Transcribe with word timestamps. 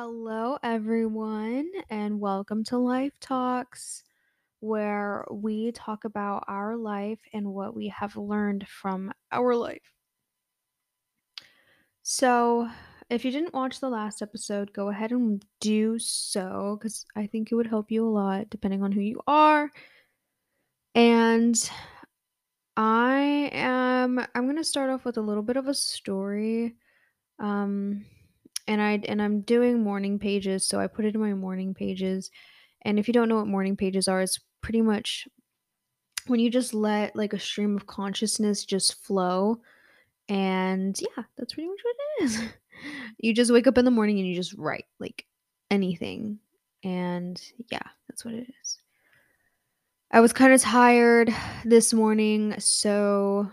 Hello, 0.00 0.56
everyone, 0.62 1.68
and 1.90 2.20
welcome 2.20 2.62
to 2.66 2.78
Life 2.78 3.18
Talks, 3.18 4.04
where 4.60 5.26
we 5.28 5.72
talk 5.72 6.04
about 6.04 6.44
our 6.46 6.76
life 6.76 7.18
and 7.32 7.44
what 7.52 7.74
we 7.74 7.88
have 7.88 8.16
learned 8.16 8.68
from 8.68 9.12
our 9.32 9.56
life. 9.56 9.92
So, 12.04 12.68
if 13.10 13.24
you 13.24 13.32
didn't 13.32 13.54
watch 13.54 13.80
the 13.80 13.88
last 13.88 14.22
episode, 14.22 14.72
go 14.72 14.88
ahead 14.88 15.10
and 15.10 15.44
do 15.58 15.98
so 15.98 16.78
because 16.78 17.04
I 17.16 17.26
think 17.26 17.50
it 17.50 17.56
would 17.56 17.66
help 17.66 17.90
you 17.90 18.06
a 18.06 18.08
lot 18.08 18.50
depending 18.50 18.84
on 18.84 18.92
who 18.92 19.00
you 19.00 19.20
are. 19.26 19.68
And 20.94 21.70
I 22.76 23.50
am 23.52 24.20
I'm 24.32 24.44
going 24.44 24.54
to 24.58 24.62
start 24.62 24.90
off 24.90 25.04
with 25.04 25.16
a 25.16 25.22
little 25.22 25.42
bit 25.42 25.56
of 25.56 25.66
a 25.66 25.74
story. 25.74 26.76
Um 27.40 28.04
and 28.68 28.80
I 28.80 29.00
and 29.08 29.20
I'm 29.20 29.40
doing 29.40 29.82
morning 29.82 30.18
pages, 30.18 30.68
so 30.68 30.78
I 30.78 30.86
put 30.86 31.06
it 31.06 31.14
in 31.14 31.20
my 31.20 31.34
morning 31.34 31.74
pages. 31.74 32.30
And 32.82 32.98
if 32.98 33.08
you 33.08 33.14
don't 33.14 33.28
know 33.28 33.36
what 33.36 33.48
morning 33.48 33.76
pages 33.76 34.06
are, 34.06 34.20
it's 34.20 34.38
pretty 34.60 34.82
much 34.82 35.26
when 36.26 36.38
you 36.38 36.50
just 36.50 36.74
let 36.74 37.16
like 37.16 37.32
a 37.32 37.38
stream 37.38 37.74
of 37.74 37.86
consciousness 37.86 38.64
just 38.64 39.02
flow. 39.02 39.60
And 40.28 40.96
yeah, 41.00 41.24
that's 41.36 41.54
pretty 41.54 41.68
much 41.68 41.80
what 41.82 41.96
it 41.96 42.24
is. 42.24 42.42
you 43.18 43.34
just 43.34 43.50
wake 43.50 43.66
up 43.66 43.78
in 43.78 43.86
the 43.86 43.90
morning 43.90 44.18
and 44.18 44.28
you 44.28 44.34
just 44.34 44.54
write 44.54 44.84
like 45.00 45.24
anything. 45.70 46.38
And 46.84 47.42
yeah, 47.72 47.82
that's 48.08 48.24
what 48.24 48.34
it 48.34 48.46
is. 48.60 48.78
I 50.10 50.20
was 50.20 50.32
kind 50.32 50.52
of 50.52 50.60
tired 50.60 51.34
this 51.64 51.92
morning, 51.92 52.54
so 52.58 53.50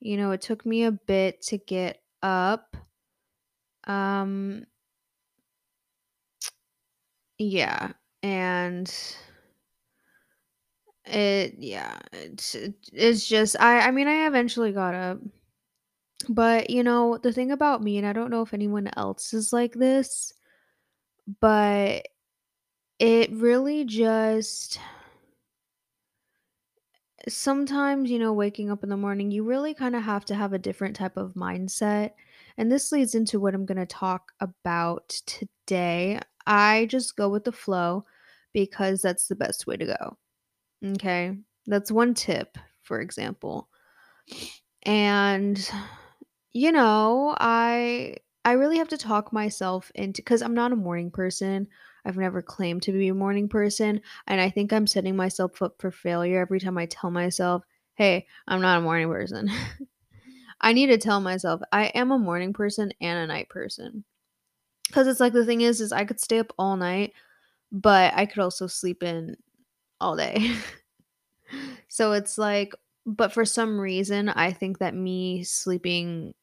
you 0.00 0.16
know, 0.16 0.30
it 0.30 0.40
took 0.40 0.64
me 0.64 0.84
a 0.84 0.92
bit 0.92 1.42
to 1.42 1.58
get 1.58 2.00
up. 2.22 2.76
Um 3.86 4.66
yeah, 7.38 7.92
and 8.22 8.92
it 11.04 11.54
yeah, 11.58 11.98
it's 12.12 12.54
it's 12.92 13.26
just 13.26 13.56
I 13.60 13.80
I 13.88 13.90
mean, 13.90 14.08
I 14.08 14.26
eventually 14.26 14.72
got 14.72 14.94
up. 14.94 15.18
But, 16.30 16.70
you 16.70 16.82
know, 16.82 17.18
the 17.18 17.30
thing 17.32 17.50
about 17.50 17.82
me, 17.82 17.96
and 17.98 18.06
I 18.06 18.12
don't 18.14 18.30
know 18.30 18.42
if 18.42 18.54
anyone 18.54 18.88
else 18.96 19.32
is 19.34 19.52
like 19.52 19.74
this, 19.74 20.32
but 21.40 22.06
it 22.98 23.32
really 23.32 23.84
just 23.84 24.78
sometimes, 27.28 28.10
you 28.10 28.18
know, 28.18 28.32
waking 28.32 28.70
up 28.70 28.82
in 28.82 28.88
the 28.90 28.96
morning, 28.96 29.30
you 29.30 29.42
really 29.44 29.74
kind 29.74 29.94
of 29.96 30.02
have 30.02 30.24
to 30.26 30.34
have 30.34 30.52
a 30.52 30.58
different 30.58 30.96
type 30.96 31.16
of 31.16 31.34
mindset. 31.34 32.12
And 32.58 32.70
this 32.70 32.92
leads 32.92 33.14
into 33.14 33.40
what 33.40 33.54
I'm 33.54 33.66
going 33.66 33.78
to 33.78 33.86
talk 33.86 34.32
about 34.40 35.08
today. 35.26 36.20
I 36.46 36.86
just 36.86 37.16
go 37.16 37.28
with 37.28 37.44
the 37.44 37.52
flow 37.52 38.04
because 38.52 39.02
that's 39.02 39.28
the 39.28 39.36
best 39.36 39.66
way 39.66 39.76
to 39.76 39.86
go. 39.86 40.16
Okay. 40.94 41.38
That's 41.66 41.92
one 41.92 42.14
tip, 42.14 42.58
for 42.82 43.00
example. 43.00 43.68
And 44.84 45.70
you 46.52 46.72
know, 46.72 47.34
I 47.38 48.16
I 48.44 48.52
really 48.52 48.78
have 48.78 48.88
to 48.88 48.98
talk 48.98 49.32
myself 49.32 49.92
into 49.94 50.22
cuz 50.22 50.42
I'm 50.42 50.54
not 50.54 50.72
a 50.72 50.76
morning 50.76 51.10
person. 51.10 51.68
I've 52.04 52.16
never 52.18 52.42
claimed 52.42 52.82
to 52.84 52.92
be 52.92 53.08
a 53.08 53.14
morning 53.14 53.48
person, 53.48 54.00
and 54.26 54.40
I 54.40 54.50
think 54.50 54.72
I'm 54.72 54.86
setting 54.86 55.16
myself 55.16 55.62
up 55.62 55.76
for 55.80 55.90
failure 55.90 56.40
every 56.40 56.60
time 56.60 56.78
I 56.78 56.86
tell 56.86 57.10
myself, 57.10 57.64
"Hey, 57.94 58.26
I'm 58.48 58.60
not 58.62 58.78
a 58.78 58.82
morning 58.82 59.08
person." 59.08 59.50
I 60.60 60.72
need 60.72 60.86
to 60.88 60.98
tell 60.98 61.20
myself 61.20 61.60
I 61.72 61.86
am 61.86 62.10
a 62.10 62.18
morning 62.18 62.52
person 62.52 62.92
and 63.00 63.18
a 63.18 63.26
night 63.26 63.48
person. 63.48 64.04
Cuz 64.92 65.06
it's 65.08 65.20
like 65.20 65.32
the 65.34 65.46
thing 65.46 65.62
is 65.62 65.80
is 65.80 65.92
I 65.92 66.04
could 66.04 66.20
stay 66.20 66.38
up 66.40 66.52
all 66.58 66.76
night, 66.76 67.14
but 67.72 68.14
I 68.16 68.26
could 68.26 68.40
also 68.40 68.66
sleep 68.68 69.02
in 69.02 69.36
all 70.00 70.16
day. 70.16 70.56
so 71.88 72.12
it's 72.12 72.38
like 72.38 72.74
but 73.06 73.32
for 73.32 73.46
some 73.46 73.80
reason, 73.80 74.28
I 74.28 74.52
think 74.52 74.78
that 74.78 74.94
me 74.94 75.42
sleeping 75.42 76.34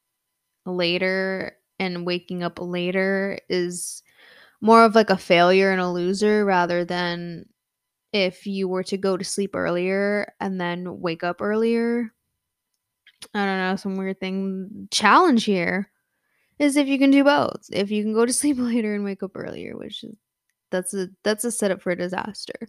later 0.65 1.57
and 1.79 2.05
waking 2.05 2.43
up 2.43 2.59
later 2.61 3.39
is 3.49 4.03
more 4.61 4.85
of 4.85 4.95
like 4.95 5.09
a 5.11 5.17
failure 5.17 5.71
and 5.71 5.81
a 5.81 5.89
loser 5.89 6.45
rather 6.45 6.85
than 6.85 7.45
if 8.13 8.47
you 8.47 8.67
were 8.67 8.83
to 8.85 8.97
go 8.97 9.17
to 9.17 9.25
sleep 9.25 9.55
earlier 9.55 10.33
and 10.41 10.61
then 10.61 11.01
wake 11.01 11.23
up 11.23 11.41
earlier. 11.41 12.13
I 13.33 13.45
don't 13.45 13.57
know, 13.57 13.75
some 13.75 13.95
weird 13.95 14.19
thing. 14.19 14.87
Challenge 14.91 15.43
here 15.43 15.89
is 16.59 16.77
if 16.77 16.87
you 16.87 16.99
can 16.99 17.11
do 17.11 17.23
both. 17.23 17.67
If 17.71 17.91
you 17.91 18.03
can 18.03 18.13
go 18.13 18.25
to 18.25 18.33
sleep 18.33 18.57
later 18.59 18.95
and 18.95 19.03
wake 19.03 19.23
up 19.23 19.31
earlier, 19.35 19.77
which 19.77 20.03
is 20.03 20.15
that's 20.71 20.93
a 20.93 21.09
that's 21.23 21.45
a 21.45 21.51
setup 21.51 21.81
for 21.81 21.91
a 21.91 21.95
disaster. 21.97 22.67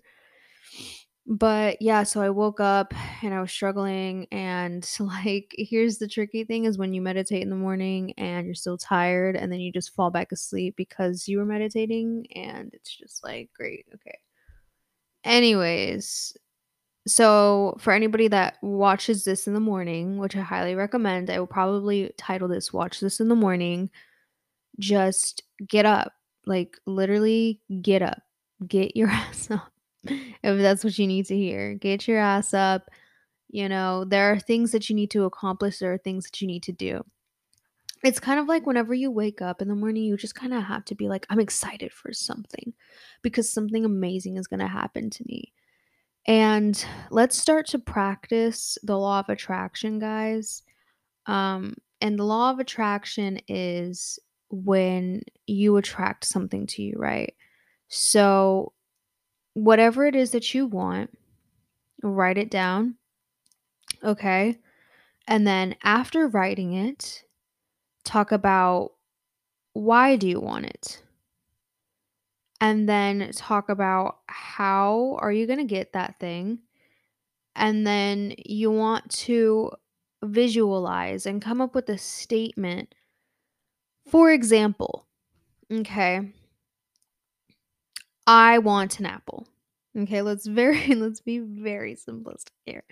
But 1.31 1.82
yeah, 1.82 2.04
so 2.04 2.22
I 2.22 2.31
woke 2.31 2.58
up 2.58 2.94
and 3.22 3.34
I 3.34 3.41
was 3.42 3.53
struggling 3.53 4.26
and 4.32 4.88
like 5.00 5.54
here's 5.58 5.98
the 5.98 6.08
tricky 6.08 6.44
thing 6.44 6.64
is 6.64 6.78
when 6.78 6.94
you 6.94 7.03
meditate 7.03 7.42
in 7.42 7.50
the 7.50 7.56
morning 7.56 8.14
and 8.16 8.47
you're 8.47 8.54
still 8.54 8.78
tired 8.78 9.37
and 9.37 9.53
then 9.53 9.60
you 9.60 9.70
just 9.70 9.94
fall 9.94 10.10
back 10.10 10.32
asleep 10.32 10.75
because 10.76 11.28
you 11.28 11.38
were 11.38 11.44
meditating 11.44 12.26
and 12.34 12.70
it's 12.72 12.97
just 12.97 13.22
like 13.22 13.50
great, 13.54 13.84
okay. 13.94 14.19
Anyways, 15.25 16.34
so 17.08 17.76
for 17.78 17.92
anybody 17.92 18.28
that 18.28 18.58
watches 18.62 19.24
this 19.24 19.46
in 19.46 19.54
the 19.54 19.60
morning, 19.60 20.19
which 20.19 20.36
I 20.36 20.41
highly 20.41 20.74
recommend, 20.74 21.30
I 21.30 21.38
will 21.38 21.46
probably 21.46 22.12
title 22.19 22.48
this 22.48 22.72
watch 22.72 23.00
this 23.00 23.20
in 23.20 23.28
the 23.28 23.34
morning. 23.34 23.91
Just 24.78 25.42
get 25.66 25.86
up. 25.86 26.12
Like 26.46 26.78
literally 26.86 27.60
get 27.82 28.02
up. 28.02 28.22
Get 28.66 28.96
your 28.96 29.08
ass 29.10 29.50
up 29.50 29.72
if 30.04 30.28
that's 30.42 30.84
what 30.84 30.98
you 30.98 31.06
need 31.06 31.26
to 31.26 31.36
hear. 31.36 31.74
Get 31.74 32.06
your 32.06 32.19
ass 32.19 32.54
up. 32.54 32.88
You 33.50 33.69
know, 33.69 34.04
there 34.04 34.32
are 34.32 34.38
things 34.38 34.72
that 34.72 34.90
you 34.90 34.96
need 34.96 35.10
to 35.12 35.25
accomplish, 35.25 35.78
there 35.78 35.92
are 35.92 35.98
things 35.98 36.25
that 36.25 36.40
you 36.40 36.46
need 36.46 36.62
to 36.64 36.72
do. 36.72 37.04
It's 38.04 38.20
kind 38.20 38.38
of 38.38 38.46
like 38.46 38.66
whenever 38.66 38.94
you 38.94 39.10
wake 39.10 39.42
up 39.42 39.60
in 39.60 39.69
the 39.69 39.75
morning, 39.75 40.04
you 40.04 40.16
just 40.16 40.34
kind 40.34 40.54
of 40.54 40.62
have 40.62 40.84
to 40.86 40.94
be 40.94 41.08
like, 41.08 41.26
I'm 41.30 41.40
excited 41.40 41.92
for 41.92 42.12
something 42.12 42.72
because 43.22 43.52
something 43.52 43.84
amazing 43.84 44.36
is 44.36 44.46
going 44.46 44.60
to 44.60 44.69
happen 44.69 45.10
to 45.10 45.25
me. 45.26 45.52
And 46.28 46.84
let's 47.10 47.38
start 47.38 47.66
to 47.68 47.78
practice 47.78 48.76
the 48.82 48.98
law 48.98 49.20
of 49.20 49.30
attraction, 49.30 49.98
guys. 49.98 50.62
Um, 51.24 51.74
and 52.02 52.18
the 52.18 52.24
law 52.24 52.50
of 52.50 52.58
attraction 52.58 53.40
is 53.48 54.18
when 54.50 55.22
you 55.46 55.78
attract 55.78 56.26
something 56.26 56.66
to 56.66 56.82
you, 56.82 56.94
right? 56.98 57.34
So 57.88 58.74
whatever 59.54 60.06
it 60.06 60.14
is 60.14 60.32
that 60.32 60.54
you 60.54 60.66
want, 60.66 61.16
write 62.02 62.36
it 62.36 62.50
down. 62.50 62.96
Okay. 64.04 64.58
And 65.26 65.46
then 65.46 65.76
after 65.82 66.28
writing 66.28 66.74
it, 66.74 67.24
talk 68.04 68.32
about 68.32 68.92
why 69.72 70.16
do 70.16 70.28
you 70.28 70.40
want 70.40 70.66
it? 70.66 71.02
And 72.60 72.88
then 72.88 73.30
talk 73.34 73.69
about 73.69 74.19
how 74.26 75.16
are 75.20 75.32
you 75.32 75.46
going 75.46 75.60
to 75.60 75.64
get 75.64 75.92
that 75.92 76.19
thing? 76.19 76.60
And 77.54 77.86
then 77.86 78.34
you 78.38 78.70
want 78.70 79.10
to 79.10 79.70
visualize 80.22 81.26
and 81.26 81.42
come 81.42 81.60
up 81.60 81.74
with 81.74 81.88
a 81.88 81.98
statement. 81.98 82.94
For 84.08 84.32
example, 84.32 85.06
okay, 85.72 86.32
I 88.26 88.58
want 88.58 88.98
an 88.98 89.06
apple. 89.06 89.46
Okay, 89.96 90.22
let's 90.22 90.46
very 90.46 90.94
let's 90.94 91.20
be 91.20 91.38
very 91.38 91.94
simplistic 91.94 92.50
here. 92.66 92.84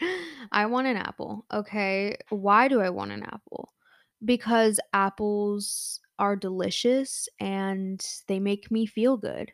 I 0.52 0.66
want 0.66 0.86
an 0.86 0.96
apple. 0.96 1.44
Okay, 1.52 2.16
why 2.30 2.68
do 2.68 2.80
I 2.80 2.90
want 2.90 3.12
an 3.12 3.22
apple? 3.22 3.72
Because 4.24 4.80
apples 4.92 6.00
are 6.18 6.36
delicious 6.36 7.28
and 7.40 8.04
they 8.28 8.38
make 8.40 8.70
me 8.70 8.86
feel 8.86 9.16
good. 9.16 9.52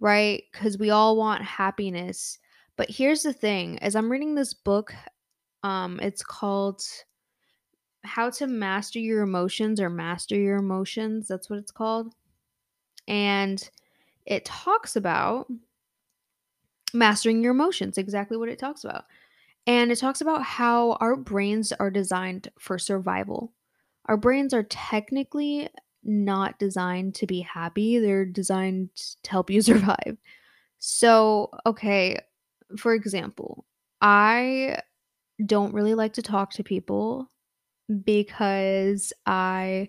Right? 0.00 0.44
Cuz 0.52 0.78
we 0.78 0.90
all 0.90 1.16
want 1.16 1.42
happiness. 1.44 2.38
But 2.76 2.90
here's 2.90 3.22
the 3.24 3.32
thing, 3.32 3.78
as 3.80 3.96
I'm 3.96 4.10
reading 4.12 4.34
this 4.34 4.54
book, 4.54 4.94
um 5.64 6.00
it's 6.02 6.22
called 6.22 6.82
How 8.04 8.30
to 8.30 8.46
Master 8.46 8.98
Your 8.98 9.22
Emotions 9.22 9.80
or 9.80 9.90
Master 9.90 10.36
Your 10.36 10.56
Emotions, 10.56 11.28
that's 11.28 11.48
what 11.50 11.58
it's 11.58 11.72
called. 11.72 12.14
And 13.06 13.68
it 14.26 14.44
talks 14.44 14.96
about 14.96 15.48
mastering 16.94 17.42
your 17.42 17.52
emotions, 17.52 17.98
exactly 17.98 18.36
what 18.36 18.48
it 18.48 18.58
talks 18.58 18.84
about. 18.84 19.04
And 19.66 19.92
it 19.92 19.96
talks 19.96 20.20
about 20.20 20.42
how 20.42 20.92
our 21.00 21.16
brains 21.16 21.72
are 21.72 21.90
designed 21.90 22.50
for 22.58 22.78
survival. 22.78 23.52
Our 24.08 24.16
brains 24.16 24.54
are 24.54 24.64
technically 24.64 25.68
not 26.02 26.58
designed 26.58 27.14
to 27.16 27.26
be 27.26 27.40
happy, 27.40 27.98
they're 27.98 28.24
designed 28.24 28.90
to 29.22 29.30
help 29.30 29.50
you 29.50 29.60
survive. 29.62 30.16
So, 30.78 31.50
okay, 31.66 32.18
for 32.76 32.94
example, 32.94 33.64
I 34.00 34.78
don't 35.44 35.74
really 35.74 35.94
like 35.94 36.14
to 36.14 36.22
talk 36.22 36.52
to 36.52 36.64
people 36.64 37.30
because 38.04 39.12
I 39.26 39.88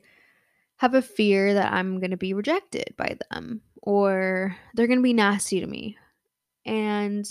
have 0.78 0.94
a 0.94 1.02
fear 1.02 1.54
that 1.54 1.74
I'm 1.74 2.00
going 2.00 2.12
to 2.12 2.18
be 2.18 2.34
rejected 2.34 2.94
by 2.98 3.18
them 3.30 3.62
or 3.82 4.56
they're 4.74 4.88
going 4.88 5.00
to 5.00 5.04
be 5.04 5.14
nasty 5.14 5.60
to 5.60 5.68
me. 5.68 5.98
And 6.66 7.28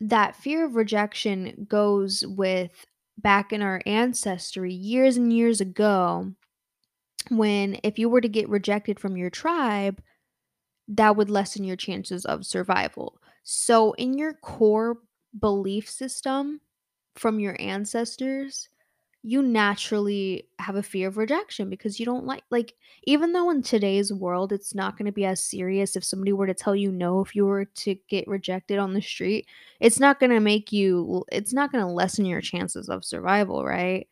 that 0.00 0.36
fear 0.36 0.64
of 0.64 0.76
rejection 0.76 1.66
goes 1.68 2.24
with 2.26 2.86
back 3.18 3.52
in 3.52 3.62
our 3.62 3.80
ancestry 3.86 4.72
years 4.72 5.16
and 5.16 5.32
years 5.32 5.60
ago 5.60 6.32
when 7.30 7.78
if 7.82 7.98
you 7.98 8.08
were 8.08 8.20
to 8.20 8.28
get 8.28 8.48
rejected 8.48 9.00
from 9.00 9.16
your 9.16 9.30
tribe 9.30 10.00
that 10.88 11.16
would 11.16 11.30
lessen 11.30 11.64
your 11.64 11.76
chances 11.76 12.24
of 12.26 12.46
survival. 12.46 13.18
So, 13.44 13.92
in 13.94 14.18
your 14.18 14.34
core 14.34 14.98
belief 15.38 15.88
system 15.88 16.60
from 17.16 17.40
your 17.40 17.56
ancestors, 17.60 18.68
you 19.26 19.42
naturally 19.42 20.48
have 20.60 20.76
a 20.76 20.82
fear 20.84 21.08
of 21.08 21.16
rejection 21.16 21.68
because 21.68 21.98
you 21.98 22.06
don't 22.06 22.26
like 22.26 22.44
like 22.50 22.74
even 23.04 23.32
though 23.32 23.50
in 23.50 23.60
today's 23.60 24.12
world 24.12 24.52
it's 24.52 24.72
not 24.72 24.96
going 24.96 25.04
to 25.06 25.10
be 25.12 25.24
as 25.24 25.42
serious 25.42 25.96
if 25.96 26.04
somebody 26.04 26.32
were 26.32 26.46
to 26.46 26.54
tell 26.54 26.76
you 26.76 26.92
no 26.92 27.20
if 27.22 27.34
you 27.34 27.44
were 27.44 27.64
to 27.64 27.96
get 28.08 28.28
rejected 28.28 28.78
on 28.78 28.94
the 28.94 29.02
street, 29.02 29.48
it's 29.80 29.98
not 29.98 30.20
going 30.20 30.30
to 30.30 30.38
make 30.38 30.70
you 30.70 31.24
it's 31.32 31.52
not 31.52 31.72
going 31.72 31.84
to 31.84 31.90
lessen 31.90 32.24
your 32.24 32.40
chances 32.40 32.88
of 32.88 33.04
survival, 33.04 33.64
right? 33.64 34.06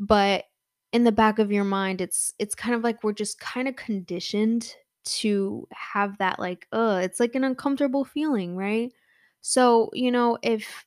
But 0.00 0.44
in 0.92 1.04
the 1.04 1.12
back 1.12 1.38
of 1.38 1.50
your 1.52 1.64
mind 1.64 2.02
it's 2.02 2.34
it's 2.38 2.54
kind 2.54 2.74
of 2.74 2.82
like 2.84 3.02
we're 3.02 3.12
just 3.14 3.40
kind 3.40 3.66
of 3.68 3.76
conditioned 3.76 4.74
to 5.04 5.66
have 5.72 6.18
that 6.18 6.38
like 6.38 6.66
uh 6.72 7.00
it's 7.02 7.20
like 7.20 7.34
an 7.34 7.44
uncomfortable 7.44 8.04
feeling, 8.04 8.56
right? 8.56 8.92
So, 9.40 9.90
you 9.94 10.10
know, 10.10 10.38
if 10.42 10.86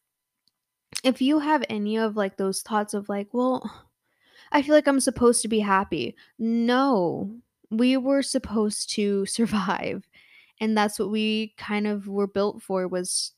if 1.03 1.21
you 1.21 1.39
have 1.39 1.63
any 1.69 1.97
of 1.97 2.15
like 2.15 2.37
those 2.37 2.61
thoughts 2.61 2.93
of 2.93 3.09
like, 3.09 3.33
well, 3.33 3.87
I 4.51 4.61
feel 4.61 4.75
like 4.75 4.87
I'm 4.87 4.99
supposed 4.99 5.41
to 5.41 5.47
be 5.47 5.59
happy. 5.59 6.15
No, 6.39 7.35
we 7.69 7.97
were 7.97 8.21
supposed 8.21 8.89
to 8.91 9.25
survive. 9.27 10.07
And 10.59 10.75
that's 10.75 10.97
what 10.97 11.11
we 11.11 11.53
kind 11.57 11.85
of 11.85 12.07
were 12.07 12.27
built 12.27 12.63
for 12.63 12.87
was 12.87 13.33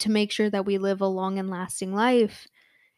to 0.00 0.10
make 0.10 0.32
sure 0.32 0.50
that 0.50 0.66
we 0.66 0.78
live 0.78 1.00
a 1.00 1.06
long 1.06 1.38
and 1.38 1.48
lasting 1.50 1.94
life. 1.94 2.48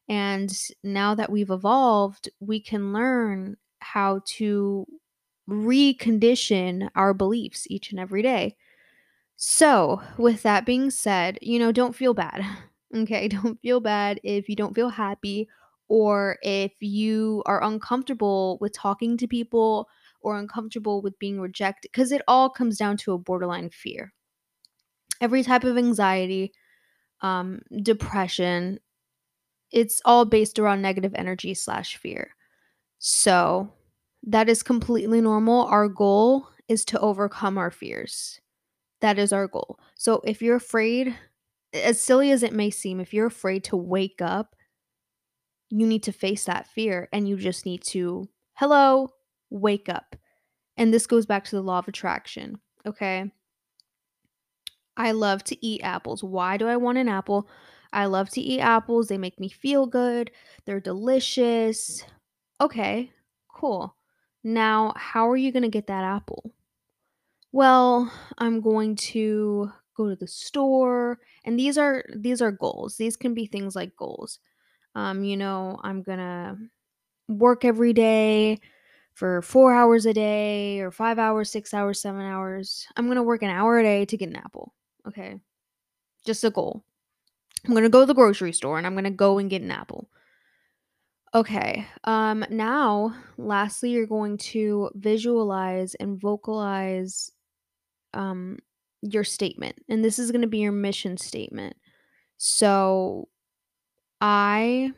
And 0.08 0.56
now 0.82 1.14
that 1.14 1.30
we've 1.30 1.50
evolved, 1.50 2.30
we 2.40 2.60
can 2.60 2.92
learn 2.92 3.56
how 3.80 4.22
to 4.24 4.86
recondition 5.48 6.88
our 6.94 7.12
beliefs 7.12 7.66
each 7.68 7.90
and 7.90 8.00
every 8.00 8.22
day. 8.22 8.56
So, 9.36 10.00
with 10.16 10.42
that 10.42 10.64
being 10.64 10.90
said, 10.90 11.38
you 11.42 11.58
know, 11.58 11.70
don't 11.70 11.94
feel 11.94 12.14
bad. 12.14 12.44
Okay, 12.96 13.28
don't 13.28 13.60
feel 13.60 13.80
bad 13.80 14.20
if 14.24 14.48
you 14.48 14.56
don't 14.56 14.74
feel 14.74 14.88
happy 14.88 15.48
or 15.88 16.38
if 16.42 16.72
you 16.80 17.42
are 17.46 17.62
uncomfortable 17.62 18.58
with 18.60 18.72
talking 18.72 19.16
to 19.18 19.28
people 19.28 19.88
or 20.20 20.36
uncomfortable 20.38 21.02
with 21.02 21.18
being 21.18 21.40
rejected 21.40 21.90
because 21.92 22.10
it 22.10 22.22
all 22.26 22.50
comes 22.50 22.76
down 22.78 22.96
to 22.96 23.12
a 23.12 23.18
borderline 23.18 23.70
fear. 23.70 24.12
Every 25.20 25.42
type 25.42 25.64
of 25.64 25.78
anxiety, 25.78 26.52
um, 27.22 27.62
depression, 27.82 28.80
it's 29.72 30.00
all 30.04 30.24
based 30.24 30.58
around 30.58 30.82
negative 30.82 31.14
energy 31.14 31.54
slash 31.54 31.96
fear. 31.96 32.34
So, 32.98 33.72
that 34.24 34.48
is 34.48 34.62
completely 34.62 35.20
normal. 35.20 35.66
Our 35.66 35.88
goal 35.88 36.48
is 36.68 36.84
to 36.86 37.00
overcome 37.00 37.58
our 37.58 37.70
fears. 37.70 38.40
That 39.00 39.18
is 39.18 39.32
our 39.32 39.48
goal. 39.48 39.78
So 39.94 40.20
if 40.24 40.42
you're 40.42 40.56
afraid, 40.56 41.16
as 41.84 42.00
silly 42.00 42.30
as 42.30 42.42
it 42.42 42.52
may 42.52 42.70
seem, 42.70 43.00
if 43.00 43.12
you're 43.12 43.26
afraid 43.26 43.64
to 43.64 43.76
wake 43.76 44.20
up, 44.20 44.56
you 45.70 45.86
need 45.86 46.02
to 46.04 46.12
face 46.12 46.44
that 46.44 46.68
fear 46.68 47.08
and 47.12 47.28
you 47.28 47.36
just 47.36 47.66
need 47.66 47.82
to, 47.84 48.28
hello, 48.54 49.10
wake 49.50 49.88
up. 49.88 50.16
And 50.76 50.92
this 50.92 51.06
goes 51.06 51.26
back 51.26 51.44
to 51.44 51.56
the 51.56 51.62
law 51.62 51.78
of 51.78 51.88
attraction. 51.88 52.58
Okay. 52.86 53.30
I 54.96 55.12
love 55.12 55.44
to 55.44 55.66
eat 55.66 55.82
apples. 55.82 56.22
Why 56.22 56.56
do 56.56 56.68
I 56.68 56.76
want 56.76 56.98
an 56.98 57.08
apple? 57.08 57.48
I 57.92 58.06
love 58.06 58.30
to 58.30 58.40
eat 58.40 58.60
apples. 58.60 59.08
They 59.08 59.18
make 59.18 59.40
me 59.40 59.48
feel 59.48 59.86
good. 59.86 60.30
They're 60.64 60.80
delicious. 60.80 62.04
Okay, 62.60 63.10
cool. 63.52 63.96
Now, 64.42 64.92
how 64.96 65.28
are 65.30 65.36
you 65.36 65.52
going 65.52 65.64
to 65.64 65.68
get 65.68 65.88
that 65.88 66.04
apple? 66.04 66.52
Well, 67.52 68.12
I'm 68.38 68.60
going 68.60 68.96
to 68.96 69.72
go 69.96 70.08
to 70.08 70.16
the 70.16 70.26
store 70.26 71.18
and 71.44 71.58
these 71.58 71.78
are 71.78 72.04
these 72.14 72.42
are 72.42 72.52
goals. 72.52 72.96
These 72.96 73.16
can 73.16 73.34
be 73.34 73.46
things 73.46 73.74
like 73.76 73.96
goals. 73.96 74.38
Um, 74.94 75.24
you 75.24 75.36
know, 75.36 75.78
I'm 75.82 76.02
to 76.18 76.56
work 77.28 77.64
every 77.64 77.92
day 77.92 78.60
for 79.14 79.42
4 79.42 79.74
hours 79.74 80.06
a 80.06 80.12
day 80.12 80.80
or 80.80 80.90
5 80.90 81.18
hours, 81.18 81.50
6 81.50 81.74
hours, 81.74 82.00
7 82.00 82.20
hours. 82.20 82.86
I'm 82.96 83.06
to 83.16 83.22
work 83.22 83.42
an 83.42 83.50
hour 83.50 83.78
a 83.78 83.82
day 83.82 84.04
to 84.04 84.16
get 84.16 84.28
an 84.28 84.36
apple. 84.36 84.74
Okay? 85.08 85.40
Just 86.24 86.44
a 86.44 86.50
goal. 86.50 86.84
I'm 87.66 87.74
to 87.84 87.88
go 87.88 88.00
to 88.00 88.06
the 88.06 88.14
grocery 88.14 88.52
store 88.52 88.78
and 88.78 88.86
I'm 88.86 88.94
to 89.04 89.10
go 89.10 89.38
and 89.38 89.50
get 89.50 89.62
an 89.62 89.70
apple. 89.70 90.08
Okay. 91.34 91.86
Um 92.04 92.44
now, 92.50 93.14
lastly, 93.36 93.90
you're 93.90 94.06
going 94.06 94.38
to 94.38 94.90
visualize 94.94 95.94
and 95.96 96.20
vocalize 96.20 97.32
um 98.14 98.58
your 99.12 99.24
statement. 99.24 99.76
And 99.88 100.04
this 100.04 100.18
is 100.18 100.30
going 100.30 100.42
to 100.42 100.48
be 100.48 100.58
your 100.58 100.72
mission 100.72 101.16
statement. 101.16 101.76
So, 102.38 103.28
I 104.20 104.92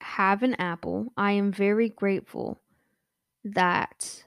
have 0.00 0.42
an 0.42 0.54
apple. 0.54 1.12
I 1.16 1.32
am 1.32 1.52
very 1.52 1.88
grateful 1.88 2.60
that 3.44 4.24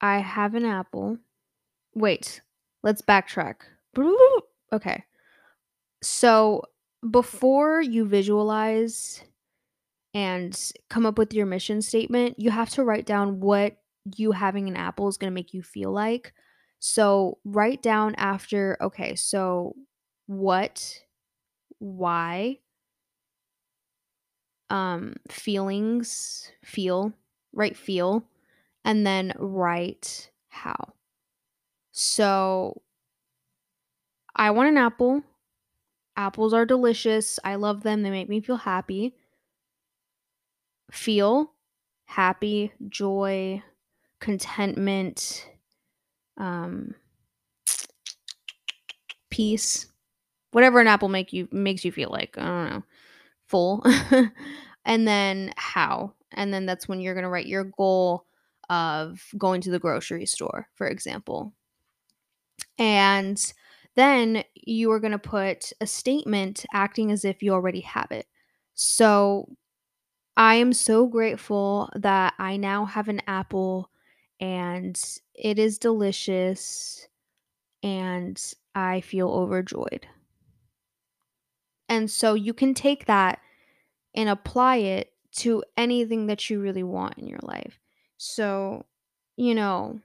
I 0.00 0.18
have 0.18 0.54
an 0.54 0.64
apple. 0.64 1.18
Wait, 1.94 2.40
let's 2.82 3.02
backtrack. 3.02 3.56
Okay. 4.72 5.04
So, 6.02 6.64
before 7.08 7.80
you 7.80 8.06
visualize 8.06 9.22
and 10.14 10.58
come 10.90 11.06
up 11.06 11.16
with 11.16 11.32
your 11.32 11.46
mission 11.46 11.80
statement, 11.80 12.40
you 12.40 12.50
have 12.50 12.70
to 12.70 12.82
write 12.82 13.06
down 13.06 13.38
what 13.38 13.76
you 14.16 14.32
having 14.32 14.68
an 14.68 14.76
apple 14.76 15.06
is 15.06 15.16
going 15.16 15.30
to 15.30 15.34
make 15.34 15.54
you 15.54 15.62
feel 15.62 15.92
like. 15.92 16.32
So, 16.86 17.38
write 17.44 17.80
down 17.80 18.14
after, 18.16 18.76
okay, 18.78 19.14
so 19.14 19.74
what, 20.26 21.00
why, 21.78 22.58
um, 24.70 25.14
feelings, 25.30 26.50
feel, 26.62 27.12
write 27.52 27.76
feel, 27.76 28.24
and 28.84 29.06
then 29.06 29.32
write 29.38 30.30
how. 30.48 30.94
So, 31.92 32.82
I 34.36 34.50
want 34.50 34.68
an 34.68 34.76
apple. 34.76 35.22
Apples 36.16 36.54
are 36.54 36.66
delicious. 36.66 37.38
I 37.44 37.56
love 37.56 37.82
them. 37.82 38.02
They 38.02 38.10
make 38.10 38.28
me 38.28 38.40
feel 38.40 38.56
happy. 38.58 39.16
Feel 40.90 41.52
happy, 42.06 42.72
joy, 42.88 43.62
contentment, 44.20 45.48
um, 46.36 46.94
peace, 49.30 49.86
whatever 50.52 50.80
an 50.80 50.86
apple 50.86 51.08
make 51.08 51.32
you 51.32 51.48
makes 51.52 51.84
you 51.84 51.92
feel 51.92 52.10
like. 52.10 52.36
I 52.38 52.44
don't 52.44 52.70
know, 52.70 52.82
full. 53.46 53.84
and 54.84 55.06
then 55.06 55.52
how, 55.56 56.14
and 56.32 56.52
then 56.52 56.66
that's 56.66 56.88
when 56.88 57.00
you're 57.00 57.14
gonna 57.14 57.28
write 57.28 57.46
your 57.46 57.64
goal 57.64 58.26
of 58.70 59.22
going 59.36 59.60
to 59.62 59.70
the 59.70 59.78
grocery 59.78 60.26
store, 60.26 60.68
for 60.74 60.86
example. 60.88 61.52
And 62.78 63.40
then 63.94 64.44
you 64.54 64.90
are 64.90 65.00
going 65.00 65.12
to 65.12 65.18
put 65.18 65.72
a 65.80 65.86
statement 65.86 66.64
acting 66.72 67.12
as 67.12 67.24
if 67.24 67.42
you 67.42 67.52
already 67.52 67.80
have 67.80 68.10
it. 68.10 68.26
So 68.74 69.48
I 70.36 70.56
am 70.56 70.72
so 70.72 71.06
grateful 71.06 71.90
that 71.94 72.34
I 72.38 72.56
now 72.56 72.84
have 72.86 73.08
an 73.08 73.22
apple 73.26 73.90
and 74.40 75.00
it 75.34 75.58
is 75.58 75.78
delicious 75.78 77.08
and 77.82 78.40
I 78.74 79.00
feel 79.00 79.28
overjoyed. 79.28 80.06
And 81.88 82.10
so 82.10 82.34
you 82.34 82.54
can 82.54 82.74
take 82.74 83.06
that 83.06 83.40
and 84.14 84.28
apply 84.28 84.76
it 84.76 85.12
to 85.36 85.62
anything 85.76 86.26
that 86.26 86.48
you 86.48 86.60
really 86.60 86.82
want 86.82 87.18
in 87.18 87.26
your 87.26 87.40
life. 87.42 87.78
So, 88.16 88.86
you 89.36 89.54
know, 89.54 90.00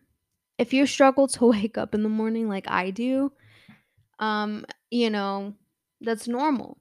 if 0.57 0.73
you 0.73 0.85
struggle 0.85 1.27
to 1.29 1.45
wake 1.51 1.77
up 1.77 1.95
in 1.95 2.03
the 2.03 2.09
morning 2.09 2.49
like 2.49 2.69
I 2.69 2.91
do, 2.91 3.31
um, 4.19 4.65
you 4.91 5.09
know, 5.09 5.53
that's 6.01 6.27
normal. 6.27 6.77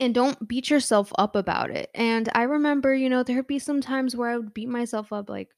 And 0.00 0.12
don't 0.14 0.48
beat 0.48 0.70
yourself 0.70 1.12
up 1.16 1.36
about 1.36 1.70
it. 1.70 1.88
And 1.94 2.28
I 2.34 2.42
remember, 2.42 2.92
you 2.92 3.08
know, 3.08 3.22
there'd 3.22 3.46
be 3.46 3.60
some 3.60 3.80
times 3.80 4.14
where 4.14 4.28
I 4.28 4.36
would 4.36 4.52
beat 4.52 4.68
myself 4.68 5.12
up 5.12 5.30
like 5.30 5.50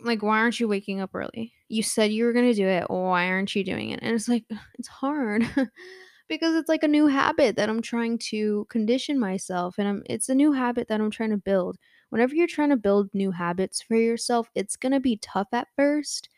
like 0.00 0.22
why 0.22 0.38
aren't 0.38 0.60
you 0.60 0.68
waking 0.68 1.00
up 1.00 1.14
early? 1.14 1.52
You 1.68 1.82
said 1.82 2.12
you 2.12 2.24
were 2.24 2.32
going 2.32 2.50
to 2.50 2.54
do 2.54 2.66
it. 2.66 2.88
Why 2.90 3.28
aren't 3.28 3.54
you 3.54 3.64
doing 3.64 3.90
it? 3.90 4.00
And 4.02 4.14
it's 4.14 4.28
like 4.28 4.44
it's 4.78 4.88
hard. 4.88 5.44
because 6.28 6.54
it's 6.54 6.68
like 6.70 6.82
a 6.82 6.88
new 6.88 7.06
habit 7.06 7.56
that 7.56 7.68
I'm 7.68 7.82
trying 7.82 8.16
to 8.30 8.66
condition 8.70 9.18
myself 9.18 9.74
and 9.78 9.86
I'm 9.86 10.02
it's 10.06 10.28
a 10.30 10.34
new 10.34 10.52
habit 10.52 10.88
that 10.88 11.00
I'm 11.00 11.10
trying 11.10 11.30
to 11.30 11.36
build 11.36 11.76
whenever 12.14 12.36
you're 12.36 12.46
trying 12.46 12.70
to 12.70 12.76
build 12.76 13.10
new 13.12 13.32
habits 13.32 13.82
for 13.82 13.96
yourself, 13.96 14.48
it's 14.54 14.76
going 14.76 14.92
to 14.92 15.00
be 15.00 15.16
tough 15.16 15.48
at 15.52 15.66
first, 15.74 16.28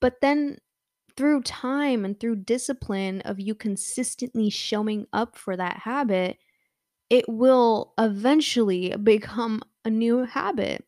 but 0.00 0.14
then 0.20 0.58
through 1.16 1.42
time 1.42 2.04
and 2.04 2.18
through 2.18 2.34
discipline 2.34 3.20
of 3.20 3.38
you 3.38 3.54
consistently 3.54 4.50
showing 4.50 5.06
up 5.12 5.36
for 5.36 5.56
that 5.56 5.76
habit, 5.76 6.38
it 7.08 7.24
will 7.28 7.94
eventually 7.98 8.96
become 9.04 9.62
a 9.84 9.90
new 9.90 10.24
habit 10.24 10.84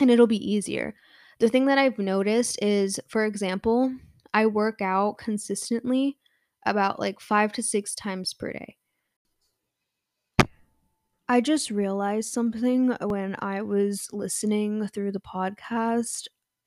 and 0.00 0.10
it'll 0.10 0.26
be 0.26 0.52
easier. 0.52 0.94
The 1.38 1.48
thing 1.48 1.66
that 1.66 1.78
I've 1.78 1.98
noticed 1.98 2.62
is, 2.62 3.00
for 3.08 3.24
example, 3.24 3.94
I 4.34 4.46
work 4.46 4.80
out 4.82 5.18
consistently 5.18 6.18
about 6.66 6.98
like 6.98 7.20
five 7.20 7.52
to 7.52 7.62
six 7.62 7.94
times 7.94 8.34
per 8.34 8.52
day. 8.52 8.76
I 11.28 11.40
just 11.40 11.70
realized 11.70 12.32
something 12.32 12.96
when 13.02 13.36
I 13.38 13.62
was 13.62 14.08
listening 14.12 14.88
through 14.88 15.12
the 15.12 15.20
podcast. 15.20 16.26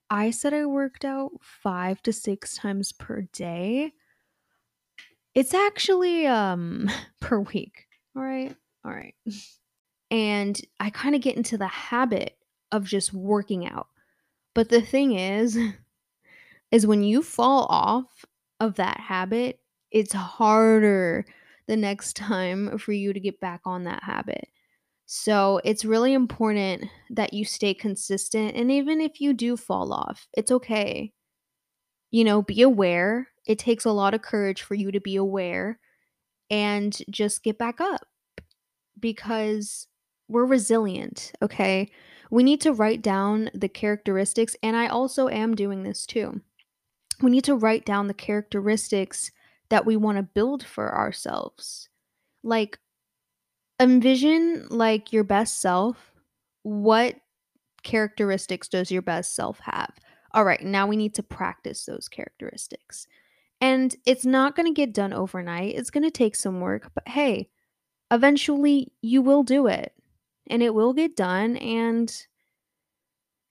I 0.09 0.31
said 0.31 0.53
I 0.53 0.65
worked 0.65 1.03
out 1.03 1.31
five 1.41 2.01
to 2.03 2.13
six 2.13 2.55
times 2.55 2.91
per 2.91 3.23
day. 3.33 3.93
It's 5.33 5.53
actually 5.53 6.27
um 6.27 6.89
per 7.21 7.39
week. 7.39 7.87
All 8.15 8.21
right. 8.23 8.55
All 8.85 8.91
right. 8.91 9.15
And 10.11 10.59
I 10.77 10.89
kind 10.89 11.15
of 11.15 11.21
get 11.21 11.37
into 11.37 11.57
the 11.57 11.67
habit 11.67 12.35
of 12.71 12.85
just 12.85 13.13
working 13.13 13.67
out. 13.67 13.87
But 14.53 14.69
the 14.69 14.81
thing 14.81 15.13
is 15.13 15.57
is 16.71 16.87
when 16.87 17.03
you 17.03 17.21
fall 17.21 17.65
off 17.69 18.25
of 18.59 18.75
that 18.75 18.99
habit, 18.99 19.59
it's 19.91 20.13
harder 20.13 21.25
the 21.67 21.77
next 21.77 22.15
time 22.15 22.77
for 22.77 22.91
you 22.93 23.13
to 23.13 23.19
get 23.19 23.39
back 23.39 23.61
on 23.65 23.83
that 23.83 24.03
habit. 24.03 24.47
So 25.05 25.59
it's 25.65 25.83
really 25.83 26.13
important 26.13 26.85
that 27.09 27.33
you 27.33 27.43
stay 27.43 27.73
consistent. 27.73 28.55
And 28.55 28.71
even 28.71 29.01
if 29.01 29.19
you 29.19 29.33
do 29.33 29.57
fall 29.57 29.91
off, 29.93 30.27
it's 30.33 30.51
okay. 30.51 31.13
You 32.11 32.23
know, 32.23 32.41
be 32.41 32.61
aware. 32.61 33.29
It 33.45 33.59
takes 33.59 33.85
a 33.85 33.91
lot 33.91 34.13
of 34.13 34.21
courage 34.21 34.61
for 34.61 34.75
you 34.75 34.91
to 34.91 34.99
be 34.99 35.15
aware 35.15 35.79
and 36.49 36.97
just 37.09 37.43
get 37.43 37.57
back 37.57 37.81
up 37.81 38.07
because 38.99 39.87
we're 40.27 40.45
resilient, 40.45 41.31
okay? 41.41 41.91
We 42.31 42.43
need 42.43 42.61
to 42.61 42.71
write 42.71 43.01
down 43.01 43.51
the 43.53 43.67
characteristics, 43.67 44.55
and 44.63 44.75
I 44.75 44.87
also 44.87 45.27
am 45.27 45.53
doing 45.53 45.83
this 45.83 46.05
too. 46.05 46.41
We 47.21 47.29
need 47.29 47.43
to 47.43 47.55
write 47.55 47.85
down 47.85 48.07
the 48.07 48.13
characteristics 48.13 49.31
that 49.69 49.85
we 49.85 49.97
want 49.97 50.17
to 50.17 50.23
build 50.23 50.63
for 50.63 50.95
ourselves. 50.95 51.89
Like, 52.41 52.79
envision 53.81 54.65
like 54.69 55.11
your 55.11 55.25
best 55.25 55.59
self. 55.59 56.13
What 56.63 57.15
characteristics 57.83 58.69
does 58.69 58.91
your 58.91 59.01
best 59.01 59.35
self 59.35 59.59
have? 59.59 59.91
All 60.33 60.45
right, 60.45 60.63
now 60.63 60.87
we 60.87 60.95
need 60.95 61.13
to 61.15 61.23
practice 61.23 61.85
those 61.85 62.07
characteristics. 62.07 63.07
And 63.59 63.93
it's 64.05 64.25
not 64.25 64.55
going 64.55 64.67
to 64.67 64.73
get 64.73 64.93
done 64.93 65.13
overnight. 65.13 65.75
It's 65.75 65.89
going 65.89 66.03
to 66.03 66.11
take 66.11 66.35
some 66.35 66.61
work, 66.61 66.91
but 66.95 67.07
hey, 67.09 67.49
eventually 68.09 68.93
you 69.01 69.21
will 69.21 69.43
do 69.43 69.67
it 69.67 69.93
and 70.47 70.61
it 70.63 70.73
will 70.73 70.93
get 70.93 71.15
done 71.15 71.57
and 71.57 72.25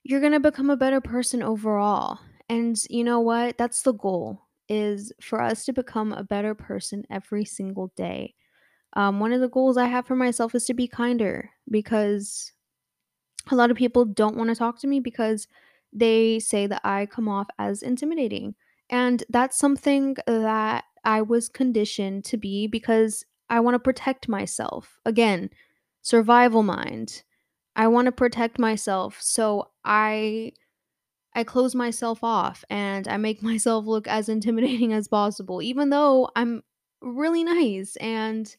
you're 0.02 0.20
going 0.20 0.32
to 0.32 0.40
become 0.40 0.70
a 0.70 0.76
better 0.76 1.00
person 1.00 1.42
overall. 1.42 2.18
And 2.48 2.76
you 2.88 3.04
know 3.04 3.20
what? 3.20 3.58
That's 3.58 3.82
the 3.82 3.92
goal 3.92 4.42
is 4.68 5.12
for 5.20 5.40
us 5.40 5.64
to 5.64 5.72
become 5.72 6.12
a 6.12 6.24
better 6.24 6.54
person 6.54 7.04
every 7.10 7.44
single 7.44 7.92
day. 7.96 8.34
Um, 8.94 9.20
one 9.20 9.32
of 9.32 9.40
the 9.40 9.48
goals 9.48 9.76
I 9.76 9.86
have 9.86 10.06
for 10.06 10.16
myself 10.16 10.54
is 10.54 10.64
to 10.66 10.74
be 10.74 10.88
kinder 10.88 11.50
because 11.70 12.52
a 13.50 13.54
lot 13.54 13.70
of 13.70 13.76
people 13.76 14.04
don't 14.04 14.36
want 14.36 14.50
to 14.50 14.56
talk 14.56 14.80
to 14.80 14.86
me 14.86 15.00
because 15.00 15.46
they 15.92 16.38
say 16.38 16.66
that 16.66 16.80
I 16.84 17.06
come 17.06 17.28
off 17.28 17.48
as 17.58 17.82
intimidating. 17.82 18.54
And 18.88 19.22
that's 19.28 19.58
something 19.58 20.16
that 20.26 20.84
I 21.04 21.22
was 21.22 21.48
conditioned 21.48 22.24
to 22.26 22.36
be 22.36 22.66
because 22.66 23.24
I 23.48 23.60
want 23.60 23.74
to 23.74 23.78
protect 23.80 24.28
myself. 24.28 24.98
Again, 25.04 25.50
survival 26.02 26.62
mind. 26.62 27.22
I 27.76 27.88
want 27.88 28.06
to 28.06 28.12
protect 28.12 28.58
myself. 28.58 29.18
So 29.20 29.70
I 29.84 30.52
I 31.34 31.44
close 31.44 31.74
myself 31.74 32.24
off 32.24 32.64
and 32.70 33.06
I 33.08 33.16
make 33.16 33.42
myself 33.44 33.86
look 33.86 34.08
as 34.08 34.28
intimidating 34.28 34.92
as 34.92 35.08
possible 35.08 35.62
even 35.62 35.90
though 35.90 36.30
I'm 36.36 36.62
really 37.00 37.44
nice 37.44 37.96
and 37.96 38.54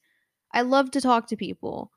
I 0.54 0.62
love 0.62 0.92
to 0.92 1.02
talk 1.02 1.28
to 1.28 1.38
people 1.38 1.92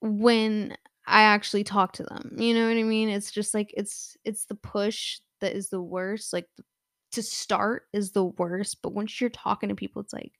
when 0.00 0.76
I 1.06 1.22
actually 1.22 1.64
talk 1.64 1.92
to 1.94 2.02
them. 2.04 2.36
You 2.38 2.54
know 2.54 2.68
what 2.68 2.76
I 2.76 2.82
mean? 2.82 3.08
It's 3.08 3.30
just 3.30 3.54
like 3.54 3.72
it's 3.76 4.16
it's 4.24 4.46
the 4.46 4.54
push 4.54 5.18
that 5.40 5.54
is 5.54 5.68
the 5.68 5.80
worst. 5.82 6.32
Like 6.32 6.48
to 7.12 7.22
start 7.22 7.84
is 7.92 8.12
the 8.12 8.24
worst, 8.24 8.82
but 8.82 8.92
once 8.92 9.20
you're 9.20 9.30
talking 9.30 9.68
to 9.68 9.74
people 9.74 10.02
it's 10.02 10.12
like 10.12 10.32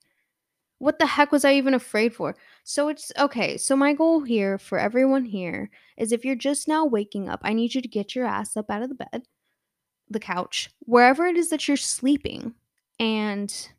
what 0.78 0.98
the 0.98 1.06
heck 1.06 1.32
was 1.32 1.44
I 1.44 1.54
even 1.54 1.74
afraid 1.74 2.14
for? 2.14 2.36
So 2.64 2.88
it's 2.88 3.10
okay. 3.18 3.56
So 3.56 3.76
my 3.76 3.92
goal 3.92 4.22
here 4.22 4.58
for 4.58 4.78
everyone 4.78 5.24
here 5.24 5.70
is 5.96 6.12
if 6.12 6.24
you're 6.24 6.36
just 6.36 6.68
now 6.68 6.84
waking 6.84 7.28
up, 7.28 7.40
I 7.42 7.52
need 7.52 7.74
you 7.74 7.80
to 7.80 7.88
get 7.88 8.14
your 8.14 8.26
ass 8.26 8.56
up 8.56 8.70
out 8.70 8.82
of 8.82 8.88
the 8.88 8.94
bed, 8.94 9.22
the 10.10 10.20
couch, 10.20 10.70
wherever 10.80 11.26
it 11.26 11.36
is 11.36 11.48
that 11.50 11.66
you're 11.66 11.76
sleeping 11.76 12.54
and 12.98 13.70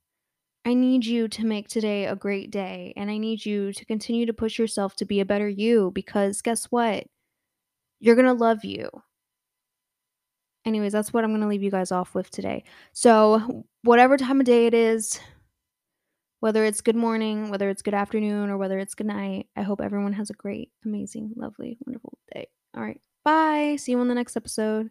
I 0.66 0.74
need 0.74 1.06
you 1.06 1.28
to 1.30 1.46
make 1.46 1.70
today 1.70 2.06
a 2.06 2.16
great 2.16 2.52
day 2.52 2.94
and 2.98 3.10
I 3.10 3.18
need 3.18 3.46
you 3.46 3.72
to 3.74 3.86
continue 3.86 4.26
to 4.26 4.34
push 4.34 4.60
yourself 4.60 4.96
to 4.98 5.06
be 5.06 5.20
a 5.20 5.26
better 5.26 5.48
you 5.48 5.92
because 5.94 6.42
guess 6.42 6.66
what? 6.66 7.06
You're 8.00 8.16
going 8.16 8.28
to 8.28 8.34
love 8.34 8.66
you. 8.66 8.90
Anyways, 10.66 10.92
that's 10.92 11.14
what 11.14 11.24
I'm 11.24 11.32
going 11.32 11.42
to 11.42 11.48
leave 11.48 11.64
you 11.64 11.72
guys 11.72 11.94
off 11.94 12.14
with 12.14 12.30
today. 12.30 12.66
So, 12.92 13.64
whatever 13.84 14.18
time 14.18 14.42
of 14.42 14.46
day 14.46 14.66
it 14.66 14.74
is, 14.74 15.18
whether 16.40 16.64
it's 16.64 16.82
good 16.82 16.96
morning, 16.96 17.50
whether 17.50 17.70
it's 17.70 17.82
good 17.82 17.94
afternoon, 17.94 18.50
or 18.50 18.58
whether 18.58 18.80
it's 18.80 18.96
good 18.96 19.08
night, 19.08 19.48
I 19.56 19.64
hope 19.64 19.82
everyone 19.82 20.14
has 20.14 20.30
a 20.30 20.34
great, 20.34 20.72
amazing, 20.86 21.34
lovely, 21.36 21.78
wonderful 21.86 22.18
day. 22.34 22.48
All 22.76 22.84
right. 22.84 23.02
Bye. 23.24 23.76
See 23.78 23.92
you 23.92 24.00
on 24.00 24.08
the 24.08 24.16
next 24.16 24.38
episode. 24.38 24.90